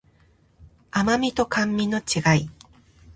[0.89, 2.49] 甘味と甘味の違い